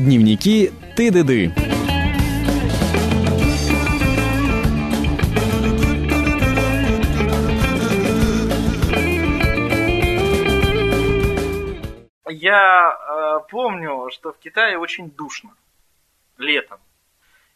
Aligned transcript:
Дневники 0.00 0.72
ТДД. 0.96 1.52
Я 12.30 12.96
э, 12.96 13.40
помню, 13.50 14.08
что 14.10 14.32
в 14.32 14.38
Китае 14.38 14.78
очень 14.78 15.10
душно 15.10 15.50
летом. 16.38 16.80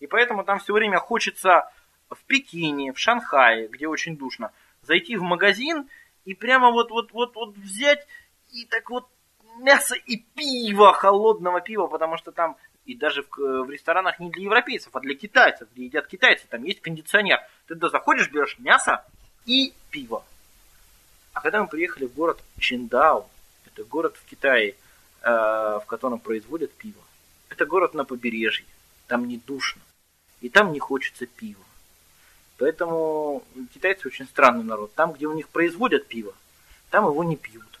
И 0.00 0.06
поэтому 0.06 0.44
там 0.44 0.58
все 0.58 0.74
время 0.74 0.98
хочется 0.98 1.70
в 2.10 2.22
Пекине, 2.26 2.92
в 2.92 2.98
Шанхае, 2.98 3.68
где 3.68 3.88
очень 3.88 4.18
душно, 4.18 4.52
зайти 4.82 5.16
в 5.16 5.22
магазин 5.22 5.88
и 6.26 6.34
прямо 6.34 6.70
вот, 6.72 6.90
вот, 6.90 7.10
вот, 7.12 7.34
вот 7.36 7.56
взять 7.56 8.06
и 8.52 8.66
так 8.66 8.90
вот 8.90 9.08
мясо 9.58 9.94
и 9.94 10.16
пиво, 10.16 10.92
холодного 10.92 11.60
пива, 11.60 11.86
потому 11.86 12.16
что 12.16 12.32
там 12.32 12.56
и 12.84 12.94
даже 12.94 13.22
в, 13.22 13.36
в 13.36 13.70
ресторанах 13.70 14.20
не 14.20 14.30
для 14.30 14.44
европейцев, 14.44 14.94
а 14.94 15.00
для 15.00 15.14
китайцев, 15.14 15.68
где 15.72 15.86
едят 15.86 16.06
китайцы, 16.06 16.46
там 16.48 16.64
есть 16.64 16.80
кондиционер. 16.80 17.40
Ты 17.66 17.74
туда 17.74 17.88
заходишь, 17.88 18.30
берешь 18.30 18.58
мясо 18.58 19.04
и 19.46 19.72
пиво. 19.90 20.24
А 21.32 21.40
когда 21.40 21.62
мы 21.62 21.68
приехали 21.68 22.06
в 22.06 22.14
город 22.14 22.42
Чиндао, 22.58 23.26
это 23.66 23.84
город 23.84 24.16
в 24.16 24.28
Китае, 24.28 24.76
э, 25.22 25.30
в 25.30 25.84
котором 25.86 26.20
производят 26.20 26.72
пиво. 26.72 27.00
Это 27.48 27.66
город 27.66 27.94
на 27.94 28.04
побережье, 28.04 28.66
там 29.06 29.26
не 29.26 29.38
душно, 29.38 29.82
и 30.40 30.48
там 30.48 30.72
не 30.72 30.78
хочется 30.78 31.26
пива. 31.26 31.62
Поэтому 32.58 33.42
китайцы 33.72 34.06
очень 34.06 34.26
странный 34.26 34.62
народ. 34.62 34.94
Там, 34.94 35.12
где 35.12 35.26
у 35.26 35.32
них 35.32 35.48
производят 35.48 36.06
пиво, 36.06 36.34
там 36.90 37.04
его 37.06 37.24
не 37.24 37.36
пьют. 37.36 37.73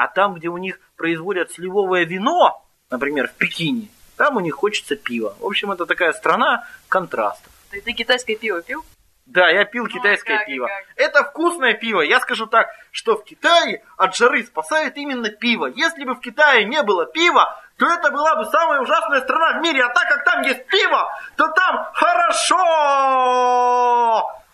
А 0.00 0.08
там, 0.08 0.32
где 0.32 0.48
у 0.48 0.56
них 0.56 0.80
производят 0.96 1.52
сливовое 1.52 2.06
вино, 2.06 2.64
например, 2.90 3.28
в 3.28 3.34
Пекине, 3.34 3.88
там 4.16 4.38
у 4.38 4.40
них 4.40 4.54
хочется 4.54 4.96
пива. 4.96 5.36
В 5.38 5.44
общем, 5.44 5.72
это 5.72 5.84
такая 5.84 6.14
страна 6.14 6.66
контрастов. 6.88 7.52
Ты, 7.70 7.82
ты 7.82 7.92
китайское 7.92 8.34
пиво 8.34 8.62
пил? 8.62 8.82
Да, 9.26 9.50
я 9.50 9.66
пил 9.66 9.86
китайское 9.88 10.38
как, 10.38 10.46
пиво. 10.46 10.68
как? 10.68 10.84
Это 10.96 11.22
вкусное 11.24 11.74
пиво. 11.74 12.00
Я 12.00 12.18
скажу 12.20 12.46
так, 12.46 12.68
что 12.92 13.18
в 13.18 13.24
Китае 13.24 13.84
от 13.98 14.16
жары 14.16 14.42
спасает 14.44 14.96
именно 14.96 15.28
пиво. 15.28 15.66
Если 15.66 16.04
бы 16.04 16.14
в 16.14 16.20
Китае 16.20 16.64
не 16.64 16.82
было 16.82 17.04
пива, 17.04 17.62
то 17.76 17.86
это 17.86 18.10
была 18.10 18.36
бы 18.36 18.46
самая 18.46 18.80
ужасная 18.80 19.20
страна 19.20 19.58
в 19.58 19.62
мире. 19.62 19.84
А 19.84 19.92
так 19.92 20.08
как 20.08 20.24
там 20.24 20.40
есть 20.44 20.64
пиво, 20.68 21.10
то 21.36 21.46
там 21.48 21.90
хорошо. 21.92 22.56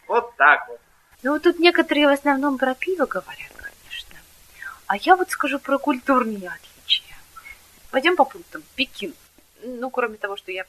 Вот 0.09 0.35
так 0.35 0.67
вот. 0.67 0.81
Ну, 1.23 1.39
тут 1.39 1.61
некоторые 1.61 2.09
в 2.09 2.13
основном 2.13 2.59
про 2.59 2.75
пиво 2.75 3.07
говорят. 3.07 3.56
А 4.87 4.97
я 4.97 5.17
вот 5.17 5.31
скажу 5.31 5.59
про 5.59 5.79
культурные 5.79 6.49
отличия. 6.49 7.17
Пойдем 7.91 8.17
по 8.17 8.25
пунктам. 8.25 8.63
Пекин. 8.77 9.15
Ну, 9.63 9.91
кроме 9.91 10.17
того, 10.17 10.37
что 10.37 10.53
я 10.53 10.65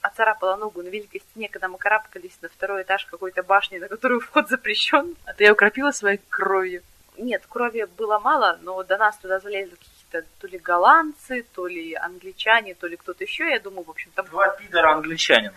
оцарапала 0.00 0.56
ногу 0.56 0.82
на 0.82 0.88
великой 0.88 1.20
стене, 1.20 1.48
когда 1.48 1.68
мы 1.68 1.78
карабкались 1.78 2.38
на 2.42 2.48
второй 2.48 2.82
этаж 2.82 3.06
какой-то 3.06 3.42
башни, 3.42 3.78
на 3.78 3.88
которую 3.88 4.20
вход 4.20 4.48
запрещен. 4.48 5.16
А 5.24 5.34
ты 5.34 5.44
ее 5.44 5.52
укропила 5.52 5.90
своей 5.90 6.20
кровью? 6.28 6.82
Нет, 7.18 7.44
крови 7.48 7.86
было 7.96 8.18
мало, 8.18 8.58
но 8.62 8.82
до 8.82 8.98
нас 8.98 9.16
туда 9.18 9.40
залезли 9.40 9.74
какие-то 9.74 10.28
то 10.38 10.46
ли 10.46 10.58
голландцы, 10.58 11.44
то 11.54 11.66
ли 11.66 11.94
англичане, 11.94 12.74
то 12.74 12.86
ли 12.86 12.96
кто-то 12.96 13.24
еще. 13.24 13.50
Я 13.50 13.58
думаю, 13.58 13.84
в 13.84 13.90
общем, 13.90 14.10
там... 14.14 14.26
Два 14.26 14.48
пидора 14.48 14.92
англичанина. 14.92 15.54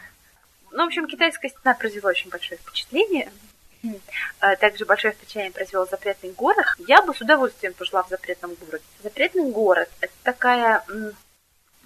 Ну, 0.72 0.84
в 0.84 0.88
общем, 0.88 1.08
китайская 1.08 1.50
стена 1.50 1.74
произвела 1.74 2.10
очень 2.10 2.30
большое 2.30 2.60
впечатление. 2.60 3.32
А 4.40 4.56
Также 4.56 4.86
большое 4.86 5.14
впечатление 5.14 5.52
произвел 5.52 5.88
запретный 5.88 6.32
город. 6.32 6.66
Я 6.80 7.02
бы 7.02 7.14
с 7.14 7.22
удовольствием 7.22 7.74
пожила 7.74 8.04
в 8.04 8.10
запретном 8.10 8.56
городе. 8.56 8.84
Запретный 9.04 9.50
город– 9.52 9.90
это 10.02 10.14
такая 10.24 10.84
м, 10.90 11.14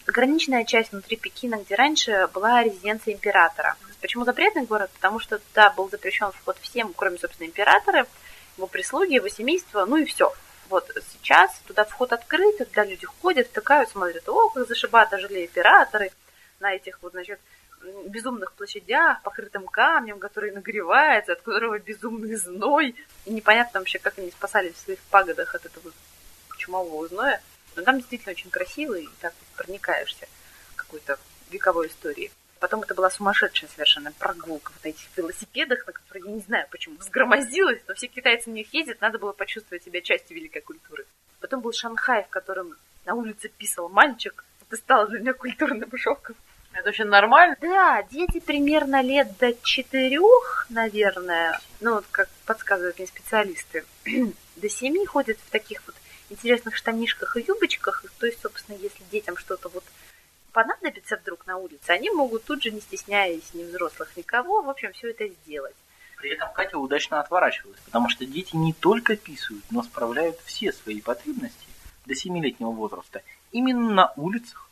граничная 0.07 0.65
часть 0.65 0.91
внутри 0.91 1.17
Пекина, 1.17 1.55
где 1.57 1.75
раньше 1.75 2.27
была 2.33 2.63
резиденция 2.63 3.13
императора. 3.13 3.75
Почему 4.01 4.25
запретный 4.25 4.65
город? 4.65 4.91
Потому 4.95 5.19
что 5.19 5.39
туда 5.39 5.69
был 5.69 5.89
запрещен 5.89 6.31
вход 6.31 6.57
всем, 6.61 6.93
кроме, 6.93 7.17
собственно, 7.17 7.47
императора, 7.47 8.05
его 8.57 8.67
прислуги, 8.67 9.13
его 9.13 9.29
семейства, 9.29 9.85
ну 9.85 9.97
и 9.97 10.05
все. 10.05 10.33
Вот 10.69 10.89
сейчас 11.11 11.61
туда 11.67 11.85
вход 11.85 12.11
открыт, 12.13 12.57
туда 12.57 12.83
люди 12.83 13.05
ходят, 13.05 13.47
втыкают, 13.47 13.89
смотрят, 13.89 14.27
о, 14.27 14.49
как 14.49 14.67
зашибато 14.67 15.19
жили 15.19 15.45
императоры 15.45 16.11
на 16.59 16.73
этих 16.73 17.01
вот, 17.01 17.13
значит, 17.13 17.39
безумных 18.07 18.53
площадях, 18.53 19.21
покрытым 19.21 19.67
камнем, 19.67 20.19
который 20.19 20.51
нагревается, 20.51 21.33
от 21.33 21.41
которого 21.41 21.79
безумный 21.79 22.35
зной. 22.35 22.95
И 23.25 23.33
непонятно 23.33 23.79
вообще, 23.79 23.99
как 23.99 24.17
они 24.17 24.31
спасались 24.31 24.73
в 24.75 24.79
своих 24.79 24.99
пагодах 25.11 25.55
от 25.55 25.65
этого 25.65 25.91
чумового 26.57 27.07
зноя. 27.07 27.41
Но 27.75 27.83
там 27.83 27.97
действительно 27.97 28.31
очень 28.31 28.49
красиво, 28.49 28.93
и 28.93 29.07
так 29.19 29.33
проникаешься 29.55 30.27
какой-то 30.75 31.17
вековой 31.49 31.87
историей. 31.87 32.31
Потом 32.59 32.81
это 32.81 32.95
была 32.95 33.09
сумасшедшая 33.09 33.69
совершенно 33.69 34.13
прогулка 34.13 34.71
вот 34.73 34.85
на 34.85 34.89
этих 34.89 35.05
велосипедах, 35.17 35.85
на 35.85 35.91
которые 35.91 36.23
я 36.25 36.31
не 36.31 36.39
знаю, 36.39 36.65
почему 36.71 36.95
взгромоздилась, 36.97 37.81
но 37.87 37.93
все 37.93 38.07
китайцы 38.07 38.49
на 38.49 38.53
них 38.53 38.73
ездят, 38.73 39.01
надо 39.01 39.19
было 39.19 39.33
почувствовать 39.33 39.83
себя 39.83 39.99
частью 39.99 40.37
великой 40.37 40.61
культуры. 40.61 41.05
Потом 41.41 41.59
был 41.59 41.73
Шанхай, 41.73 42.23
в 42.23 42.29
котором 42.29 42.73
на 43.03 43.15
улице 43.15 43.49
писал 43.49 43.89
мальчик. 43.89 44.45
Это 44.61 44.77
стало 44.77 45.07
для 45.07 45.19
меня 45.19 45.33
культурным 45.33 45.89
шоком. 45.97 46.37
Это 46.83 46.89
вообще 46.89 47.05
нормально? 47.05 47.55
Да, 47.61 48.03
дети 48.11 48.41
примерно 48.41 49.01
лет 49.01 49.37
до 49.37 49.53
четырех, 49.63 50.65
наверное, 50.69 51.57
ну 51.79 51.93
вот 51.93 52.05
как 52.11 52.27
подсказывают 52.45 52.97
мне 52.97 53.07
специалисты, 53.07 53.85
до 54.57 54.69
семи 54.69 55.05
ходят 55.05 55.37
в 55.37 55.49
таких 55.49 55.81
вот 55.87 55.95
интересных 56.29 56.75
штанишках 56.75 57.37
и 57.37 57.45
юбочках. 57.47 58.03
То 58.19 58.25
есть, 58.25 58.41
собственно, 58.41 58.75
если 58.75 59.01
детям 59.09 59.37
что-то 59.37 59.69
вот 59.69 59.85
понадобится 60.51 61.15
вдруг 61.15 61.47
на 61.47 61.55
улице, 61.55 61.91
они 61.91 62.09
могут 62.09 62.43
тут 62.43 62.61
же, 62.61 62.71
не 62.71 62.81
стесняясь 62.81 63.53
ни 63.53 63.63
взрослых, 63.63 64.17
никого, 64.17 64.61
в 64.61 64.69
общем, 64.69 64.91
все 64.91 65.11
это 65.11 65.25
сделать. 65.25 65.75
При 66.17 66.31
этом 66.31 66.51
Катя 66.51 66.77
удачно 66.77 67.21
отворачивалась, 67.21 67.79
потому 67.85 68.09
что 68.09 68.25
дети 68.25 68.57
не 68.57 68.73
только 68.73 69.15
писают, 69.15 69.63
но 69.71 69.83
справляют 69.83 70.37
все 70.43 70.73
свои 70.73 70.99
потребности 70.99 71.65
до 72.05 72.13
7-летнего 72.13 72.71
возраста 72.71 73.21
именно 73.53 73.89
на 73.89 74.13
улицах 74.17 74.69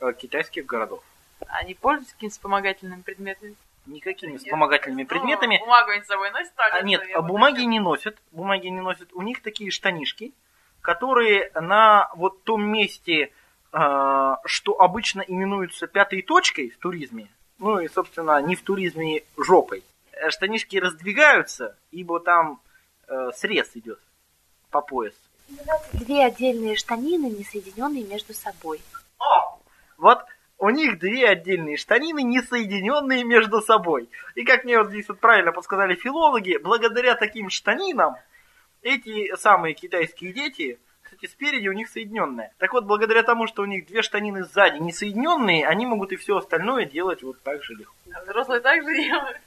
э, 0.00 0.12
китайских 0.20 0.66
городов. 0.66 1.04
Они 1.52 1.74
пользуются 1.74 2.14
какими-то 2.14 2.34
вспомогательными 2.34 3.02
предметами? 3.02 3.54
Никакими 3.84 4.38
вспомогательными 4.38 5.04
предметами. 5.04 5.58
Ну, 5.58 5.66
бумагу 5.66 5.90
они 5.90 6.02
с 6.02 6.06
собой 6.06 6.30
носят, 6.30 6.52
А, 6.56 6.82
нет, 6.82 7.02
а 7.14 7.20
бумаги 7.20 7.62
не 7.62 7.78
носят. 7.78 8.16
Бумаги 8.30 8.68
не 8.68 8.80
носят. 8.80 9.12
У 9.12 9.22
них 9.22 9.42
такие 9.42 9.70
штанишки, 9.70 10.32
которые 10.80 11.50
на 11.54 12.10
вот 12.14 12.42
том 12.44 12.62
месте, 12.62 13.32
э, 13.72 14.36
что 14.44 14.80
обычно 14.80 15.20
именуются 15.20 15.86
пятой 15.86 16.22
точкой 16.22 16.70
в 16.70 16.78
туризме, 16.78 17.28
ну 17.58 17.80
и, 17.80 17.88
собственно, 17.88 18.40
не 18.40 18.56
в 18.56 18.62
туризме 18.62 19.22
жопой, 19.36 19.82
э, 20.12 20.30
штанишки 20.30 20.76
раздвигаются, 20.76 21.76
ибо 21.90 22.18
там 22.20 22.60
э, 23.08 23.30
срез 23.36 23.70
идет 23.74 24.00
по 24.70 24.80
пояс. 24.80 25.14
Две 25.92 26.24
отдельные 26.24 26.76
штанины, 26.76 27.26
не 27.26 27.44
соединенные 27.44 28.04
между 28.04 28.32
собой. 28.32 28.80
О! 29.18 29.58
Вот 29.98 30.24
у 30.62 30.70
них 30.70 31.00
две 31.00 31.28
отдельные 31.28 31.76
штанины, 31.76 32.22
не 32.22 32.40
соединенные 32.40 33.24
между 33.24 33.60
собой. 33.60 34.08
И 34.36 34.44
как 34.44 34.62
мне 34.62 34.78
вот 34.78 34.90
здесь 34.90 35.08
вот 35.08 35.18
правильно 35.18 35.50
подсказали 35.50 35.96
филологи, 35.96 36.56
благодаря 36.62 37.16
таким 37.16 37.50
штанинам 37.50 38.14
эти 38.80 39.34
самые 39.34 39.74
китайские 39.74 40.32
дети, 40.32 40.78
кстати, 41.02 41.26
спереди 41.26 41.66
у 41.66 41.72
них 41.72 41.88
соединенные. 41.88 42.52
Так 42.58 42.74
вот, 42.74 42.84
благодаря 42.84 43.24
тому, 43.24 43.48
что 43.48 43.62
у 43.62 43.64
них 43.64 43.86
две 43.86 44.02
штанины 44.02 44.44
сзади 44.44 44.78
не 44.78 44.92
соединенные, 44.92 45.66
они 45.66 45.84
могут 45.84 46.12
и 46.12 46.16
все 46.16 46.36
остальное 46.36 46.84
делать 46.84 47.24
вот 47.24 47.42
так 47.42 47.64
же 47.64 47.74
легко. 47.74 47.94
А 48.14 48.22
взрослые 48.22 48.60
так 48.60 48.84
же 48.84 48.94
делают. 48.94 49.38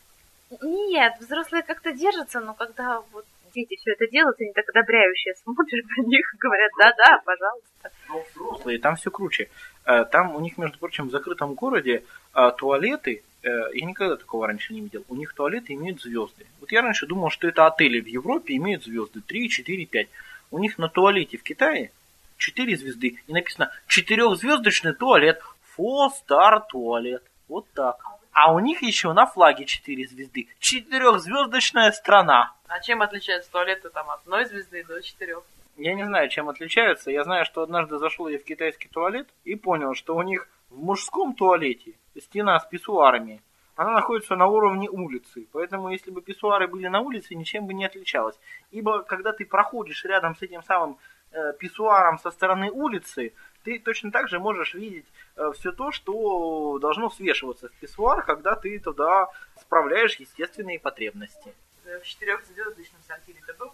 Нет, 0.62 1.14
взрослые 1.22 1.64
как-то 1.64 1.94
держатся, 1.94 2.42
но 2.42 2.54
когда 2.54 3.02
вот 3.14 3.26
дети 3.56 3.76
все 3.78 3.94
это 3.94 4.08
делают, 4.08 4.40
они 4.40 4.52
так 4.54 4.70
одобряюще 4.70 5.34
смотрят 5.44 5.86
на 5.98 6.04
них 6.04 6.34
и 6.34 6.38
говорят, 6.38 6.72
да-да, 6.78 7.22
пожалуйста. 7.26 7.92
Но 8.10 8.24
взрослые, 8.30 8.80
там 8.80 8.96
все 8.96 9.10
круче. 9.10 9.50
Э, 9.86 10.06
Там 10.06 10.36
у 10.36 10.40
них, 10.40 10.58
между 10.58 10.78
прочим, 10.78 11.08
в 11.08 11.12
закрытом 11.12 11.54
городе 11.54 12.04
э, 12.34 12.52
туалеты, 12.58 13.24
э, 13.44 13.50
я 13.74 13.86
никогда 13.86 14.18
такого 14.18 14.48
раньше 14.48 14.74
не 14.74 14.82
видел, 14.82 15.04
у 15.08 15.16
них 15.16 15.34
туалеты 15.34 15.74
имеют 15.74 16.02
звезды. 16.02 16.46
Вот 16.60 16.72
я 16.72 16.82
раньше 16.82 17.08
думал, 17.08 17.30
что 17.30 17.48
это 17.48 17.66
отели 17.66 18.00
в 18.00 18.08
Европе 18.08 18.56
имеют 18.56 18.84
звезды 18.84 19.22
3, 19.22 19.50
4, 19.50 19.86
5. 19.86 20.08
У 20.52 20.60
них 20.60 20.78
на 20.78 20.90
туалете 20.90 21.38
в 21.38 21.44
Китае 21.44 21.92
4 22.38 22.78
звезды 22.78 23.20
и 23.28 23.34
написано 23.34 23.72
четырехзвездочный 23.88 24.94
туалет, 24.94 25.42
four 25.78 26.10
star 26.10 26.62
туалет. 26.70 27.24
Вот 27.48 27.66
так. 27.74 27.98
А 28.04 28.18
у 28.52 28.60
них 28.60 28.82
еще 28.82 29.14
на 29.14 29.26
флаге 29.26 29.66
4 29.66 30.08
звезды. 30.08 30.50
Четырехзвездочная 30.60 31.92
страна. 31.92 32.54
А 32.68 32.80
чем 32.82 33.02
отличаются 33.02 33.50
туалеты 33.52 33.90
там 33.90 34.10
от 34.10 34.22
одной 34.22 34.46
звезды 34.46 34.84
до 34.84 35.02
четырех? 35.02 35.44
Я 35.78 35.94
не 35.94 36.06
знаю, 36.06 36.30
чем 36.30 36.50
отличаются. 36.50 37.12
Я 37.12 37.24
знаю, 37.24 37.46
что 37.46 37.62
однажды 37.62 37.98
зашел 37.98 38.28
я 38.28 38.38
в 38.38 38.44
китайский 38.44 38.90
туалет 38.90 39.28
и 39.44 39.56
понял, 39.56 39.94
что 39.94 40.16
у 40.16 40.22
них 40.22 40.48
в 40.70 40.84
мужском 40.84 41.34
туалете 41.34 41.94
стена 42.18 42.60
с 42.60 42.66
писсуарами, 42.66 43.42
она 43.76 43.92
находится 43.92 44.36
на 44.36 44.48
уровне 44.48 44.90
улицы. 44.90 45.48
Поэтому, 45.52 45.90
если 45.90 46.12
бы 46.12 46.22
писсуары 46.22 46.68
были 46.68 46.88
на 46.88 47.02
улице, 47.02 47.36
ничем 47.36 47.68
бы 47.68 47.74
не 47.74 47.86
отличалось. 47.86 48.40
Ибо, 48.72 49.04
когда 49.04 49.34
ты 49.34 49.46
проходишь 49.46 50.06
рядом 50.06 50.36
с 50.36 50.42
этим 50.42 50.64
самым 50.64 50.98
э, 51.32 51.54
писсуаром 51.60 52.18
со 52.20 52.32
стороны 52.32 52.72
улицы, 52.72 53.34
ты 53.64 53.80
точно 53.80 54.12
так 54.12 54.30
же 54.30 54.40
можешь 54.40 54.74
видеть 54.74 55.06
э, 55.36 55.52
все 55.56 55.72
то, 55.72 55.92
что 55.92 56.78
должно 56.80 57.10
свешиваться 57.10 57.70
в 57.70 57.74
писсуар, 57.74 58.24
когда 58.24 58.56
ты 58.56 58.80
туда 58.80 59.28
справляешь 59.60 60.16
естественные 60.16 60.80
потребности. 60.80 61.54
Э, 61.86 62.00
В 62.00 62.04
четырехзвездочном 62.06 63.02
сортире 63.08 63.40
ты 63.46 63.54
был? 63.54 63.74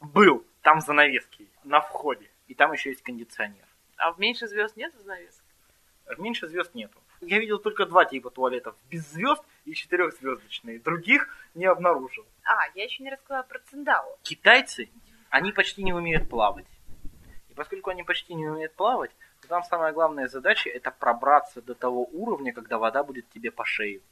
Был, 0.00 0.44
там 0.62 0.80
занавески 0.80 1.46
на 1.64 1.80
входе. 1.80 2.28
И 2.48 2.54
там 2.54 2.72
еще 2.72 2.90
есть 2.90 3.02
кондиционер. 3.02 3.64
А 3.96 4.12
в 4.12 4.18
меньше 4.18 4.48
звезд 4.48 4.76
нет 4.76 4.92
занавесок? 4.98 5.44
Меньше 6.18 6.48
звезд 6.48 6.74
нету. 6.74 6.98
Я 7.20 7.38
видел 7.38 7.60
только 7.60 7.86
два 7.86 8.04
типа 8.04 8.30
туалетов. 8.30 8.74
Без 8.90 9.08
звезд 9.12 9.44
и 9.64 9.74
четырехзвездочные. 9.74 10.80
Других 10.80 11.28
не 11.54 11.66
обнаружил. 11.66 12.26
А, 12.44 12.66
я 12.74 12.84
еще 12.84 13.04
не 13.04 13.10
рассказала 13.10 13.44
про 13.44 13.60
Циндао. 13.70 14.18
Китайцы, 14.22 14.90
они 15.32 15.50
почти 15.50 15.82
не 15.82 15.94
умеют 15.94 16.28
плавать. 16.28 16.66
И 17.48 17.54
поскольку 17.54 17.88
они 17.88 18.02
почти 18.02 18.34
не 18.34 18.46
умеют 18.46 18.74
плавать, 18.74 19.10
то 19.40 19.48
там 19.48 19.64
самая 19.64 19.92
главная 19.92 20.28
задача 20.28 20.68
это 20.68 20.90
пробраться 20.90 21.62
до 21.62 21.74
того 21.74 22.04
уровня, 22.12 22.52
когда 22.52 22.76
вода 22.76 23.02
будет 23.02 23.28
тебе 23.30 23.50
по 23.50 23.64
шею. 23.64 24.02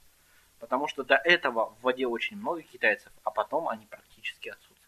Потому 0.60 0.88
что 0.88 1.04
до 1.04 1.16
этого 1.16 1.74
в 1.78 1.82
воде 1.82 2.06
очень 2.06 2.38
много 2.38 2.62
китайцев, 2.62 3.12
а 3.22 3.30
потом 3.30 3.68
они 3.68 3.84
практически 3.84 4.48
отсутствуют. 4.48 4.79